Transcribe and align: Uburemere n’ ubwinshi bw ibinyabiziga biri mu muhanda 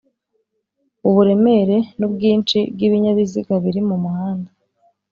Uburemere 1.07 1.77
n’ 1.97 2.01
ubwinshi 2.07 2.57
bw 2.73 2.79
ibinyabiziga 2.87 3.53
biri 3.63 3.81
mu 3.89 3.95
muhanda 4.03 4.49